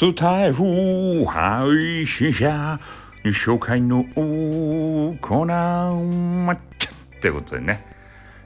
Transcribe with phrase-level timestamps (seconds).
[0.00, 2.80] スタイフ配信者
[3.22, 6.90] 紹介のコーナーまっちゃ
[7.20, 7.84] ということでね、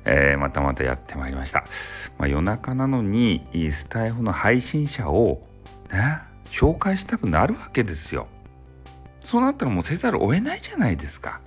[0.04, 1.60] えー、またまたやってまいりました、
[2.18, 5.46] まあ、夜中なのにスタイフの配信者を
[5.92, 8.26] ね紹介したくなるわけですよ
[9.22, 11.40] そうなったらもうせざるを得ないじゃないですか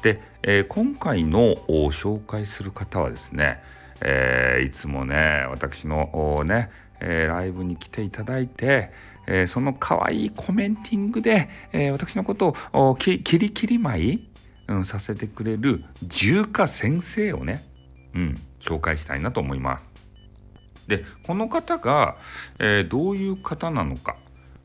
[0.00, 1.56] で、えー、今回の
[1.90, 3.62] 紹介する方はですね、
[4.00, 8.90] えー、いつもね私のね、えー、ライブに来ていただいて、
[9.26, 14.28] えその可愛いコメンティングで、え私のことをキリキリ舞い、
[14.68, 17.64] うん、させてくれる重華先生をね、
[18.14, 19.92] うん、紹介したいなと思います。
[20.86, 22.16] でこの方が、
[22.58, 24.16] えどういう方なのか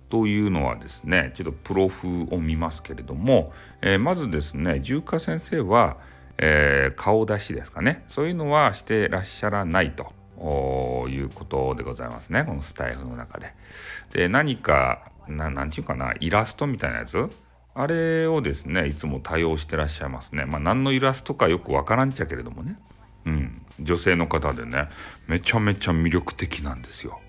[0.09, 5.97] というのはですねちょっとプロフを見ますけれども、えー、まずですね重華先生は、
[6.37, 10.11] えー、顔出しですかねそういうのはしてらっしゃらないと
[11.09, 13.53] いうことでございますねこのスタイルの中で。
[14.13, 17.29] で何か何て言うかなイラストみたいなやつ？
[17.73, 20.45] あれをですねいつも多用してらっしゃいますね。
[20.45, 22.79] まあ何のイラストかよくわからんちゃけれどもね。
[23.25, 24.87] うん、女性の方でね
[25.27, 27.19] めちゃめちゃ魅力的なんですよ。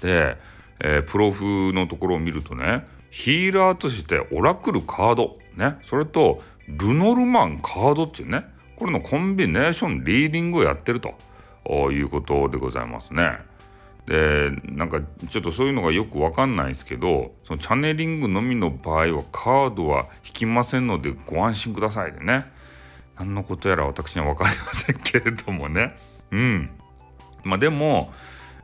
[0.00, 0.36] で
[0.84, 11.14] えー、プロフのところを見るとねヒーラーとしてオラクルカードねそれとルノルマンカードっていうねこれのコンビネーションリーディングをやってると
[11.66, 13.38] いうことでございますね。
[14.06, 22.50] でなんかちょっとそういうのがよくわかんないですけどそのチャネリングのみの場合はカードは引きませんのでご安心くださいでね
[23.16, 25.96] 何のことやら私には分かりませんけれどもね
[26.32, 26.70] うん
[27.44, 28.12] まあでも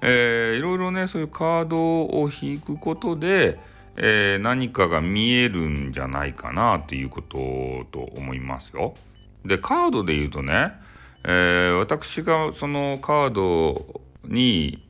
[0.01, 3.59] えー、いろいろねそういうカードを引くことで、
[3.97, 8.95] えー、何かが見えるんじゃないかなっていうことと思いますよ。
[9.45, 10.73] でカードで言うとね、
[11.31, 14.83] えー、私がそのカードに、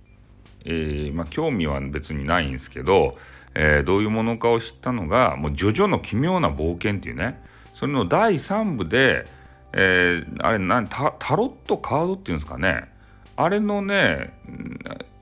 [0.65, 3.19] えまあ、興味は別にないんですけど、
[3.57, 7.43] えどういうものかを知ったのが「もうジョジョの奇妙な冒険」っていうね
[7.75, 9.25] それの第3部で、
[9.73, 12.85] えあれ何タロットカードっていうんですかね
[13.35, 14.39] あれのね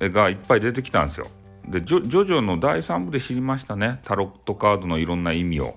[0.00, 1.28] がいっぱい出てきたんですよ。
[1.66, 5.76] でジョジョの第3部で知りましたねタロットカードのいろんな意味を。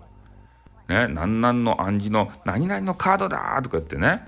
[0.90, 4.24] ね、何々の暗示の何々のカードだとか言ってね、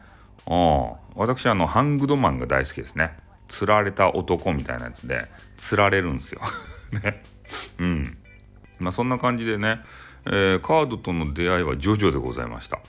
[0.47, 3.17] うん、私あのハングドマンが大好きですね。
[3.47, 6.41] 釣られた男みたいなやつで釣られるんですよ。
[7.03, 7.21] ね。
[7.79, 8.17] うん。
[8.79, 9.79] まあそんな感じでね、
[10.25, 12.79] えー、カードとの出会いはジョジョでございました。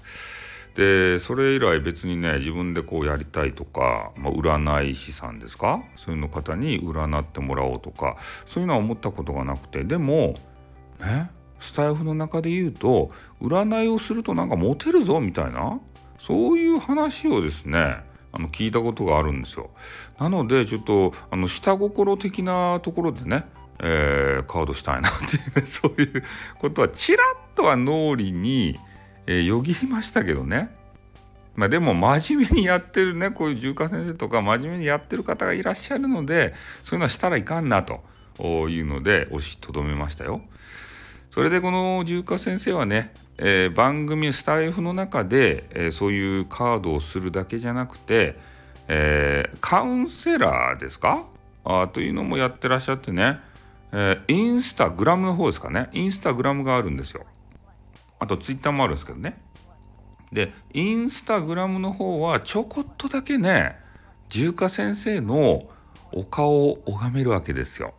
[0.75, 5.83] でそれ以来別にね自分でこうやりたいとか、まあ、占い師さんですか？
[5.99, 10.35] そういうの方に占ってもらおうとかそういうのは思ったことがなくてでも
[10.99, 11.31] ね
[11.61, 13.11] スタイフの中で言うと
[13.43, 15.79] 占いをするとなんかモテるぞみたいな
[16.27, 17.97] そういう話をですね
[18.33, 19.71] あの聞いたことがあるんですよ。
[20.19, 23.45] なのでちょっとあの下心的なところでね
[23.85, 26.23] えー、カードしたいなっていう、ね、 そういう
[26.61, 28.79] ことはちらっとは脳裏に
[29.27, 30.75] えー、よぎりましたけどね。
[31.55, 38.03] まあでも真面目にやってるね、こういう重華先生とか真面目にやってる方がいらっしゃるので、そういうのはしたらいかんなと
[38.69, 40.41] いうので押しとどめましたよ。
[41.33, 48.37] それでこの重華先生はね、えー、番組スタイフの中で、えー、そういうカードをするだけじゃなくて、
[48.87, 51.25] えー、カウンセラーですか？
[51.65, 53.41] あというのもやってらっしゃってね、
[53.93, 55.89] えインスタグラムの方ですかね？
[55.95, 57.25] インスタグラムがあるんですよ。
[58.19, 59.41] あとツイッターもあるんですけどね。
[60.33, 63.79] で、インスタグラムの方はちょこっとだけね、
[64.29, 65.63] 重華先生の
[66.13, 67.95] お顔を拝めるわけですよ。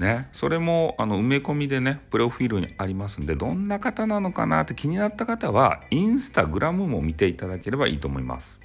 [0.00, 8.60] ね、それもあの埋め込みでね、プロフィールにありますんで、どんな方なのかなって気になった方は、インスタグラムも見ていただければいいと思います。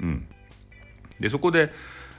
[0.00, 0.26] うん。
[1.20, 1.72] で、そこで、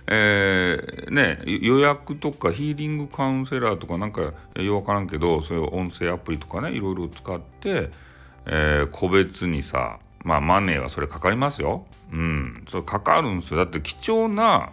[0.07, 7.89] えー、ね、予約とかヒーリングカウンセラーとかなんかよく分からんけどそういう音声アプリとかねいろいろ使って、
[8.45, 11.85] えー、個別にさまあマネーはそれかかりますよ。
[12.11, 12.65] うん。
[12.69, 13.57] それかかるんですよ。
[13.57, 14.71] だって貴重な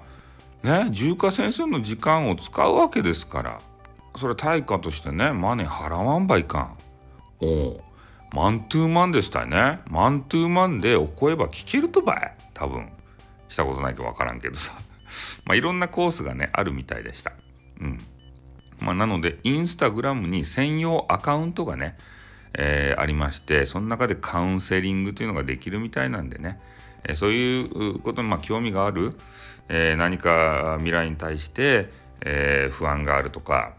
[0.62, 3.60] ね重華先生の時間を使うわけですから。
[4.20, 6.76] それ対価としてねマネー払わんばいかん。
[7.40, 7.90] おお。
[8.32, 9.80] マントゥーマンでしたね。
[9.88, 12.36] マントゥーマンでお声ば聞けるとばい。
[12.54, 12.88] 多分。
[13.48, 14.72] したことないと分からんけどさ。
[15.44, 17.32] まあ、いろんなコースがね、あるみたいでした。
[17.80, 17.98] うん。
[18.78, 21.96] まあ、なので、インスタグラムに専用アカウントがね、
[22.54, 26.60] えー、ありまして、その中でカウンセリングというのができるみたいなんでね、
[27.04, 29.16] え、そういうことにまあ興味がある、
[29.68, 31.90] えー、何か未来に対して、
[32.22, 33.72] え不安があるとか、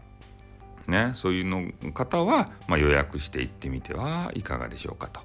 [0.88, 5.20] ね、そういうの方は、まあ、予約していってみてはいかがでしょうかと。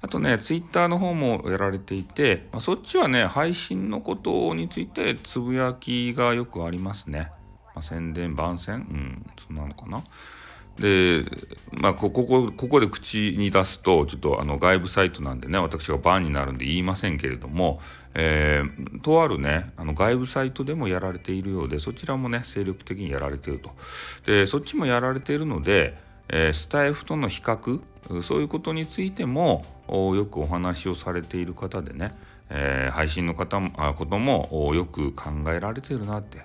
[0.00, 7.30] あとね、ツイッターの方もやられていて、まあ、そっちはね、配信のことについてつぶやきがよくありますね。
[7.74, 8.74] まあ、宣伝番宣？
[8.74, 10.02] うんそんなのかな
[10.78, 11.24] で、
[11.72, 17.80] まあ、ここここで口に出すとちょっとあの外部サイトなんでね私がバンになるんで言いませんけれども、
[18.14, 23.70] えー、とあるねあの外部サイトでもやられているようでそちらもね精力的にやられていると。
[24.26, 25.98] でそっちもやられているので、
[26.28, 27.80] えー、スタイフとの比較
[28.22, 32.14] そういうことについてもよくお話をされている方でね、
[32.50, 36.38] えー、配信の方もあこともよく考えられているなって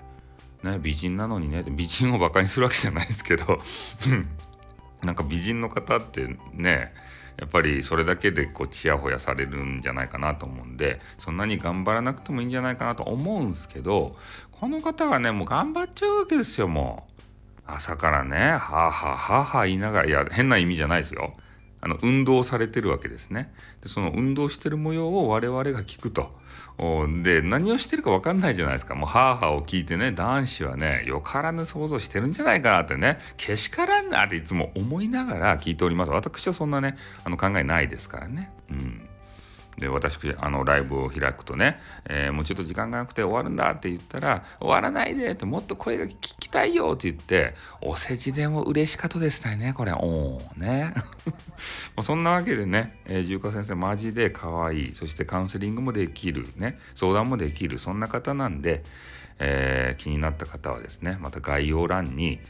[0.64, 3.60] ね、美人なのにね美人をバカにするわけじゃないですけど
[5.02, 6.92] なんか美人の方ってね
[7.36, 14.16] やっぱりそれだけでこうちやほやされるんじゃないかなと思うんでそんなに頑張らなくてもいいんじゃないかなと思うんですけど
[14.52, 17.14] この方がねもう頑張っちゃうわけですよもう。
[17.66, 21.34] 朝からねはあはあはあはあ言いながらいや変な意味じゃないですよ。
[21.84, 23.52] あの運動されてるわけですね。
[23.82, 26.30] でその運動してる模様を我々が聞くと。
[27.22, 28.94] で何をしてるか分かんないじゃないですか。
[28.94, 36.10] もうハーハーを聞いてね男子はねよからぬ想像してるんじゃないかなってねけしからんなっていつも思いながら聞いております。
[36.10, 38.50] 私はそんなねあの考えないですからね。
[38.70, 38.93] うん。
[39.78, 49.92] で私あのライブを開くとね、えー、もうちょっと時間がなくて終わるんだって言ったら終わらないでってもっと声が聞きたいよって言ってお世辞でも嬉しかったですねこれ。
[49.92, 50.94] おおね。
[52.02, 58.82] そんなわけでね、えー、重華先生マジで可愛いそしてカウンセリングもできるね相談もできるそんな方なんで、
[59.38, 62.40] えー、気になった方はですねまた概要欄に、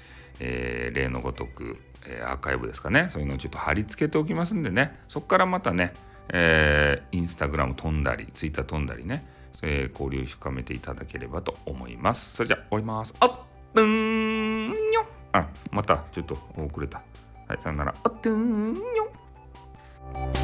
[0.41, 5.93] えー、例のごとく、えアーカイブですかねそういうのをちょっと貼り付けておきますんでねそこからまたね
[6.31, 9.27] えー、インスタグラム飛んだり、ツイッター飛んだりね、
[9.63, 12.37] えー、交流深めていただければと思います。
[12.37, 13.15] それじゃあ、終わります。
[13.21, 13.33] あっ、
[13.75, 17.03] うんにょあ、またちょっと遅れた。
[17.49, 17.95] はい、さよなら。
[18.03, 20.44] あっ、うんにょ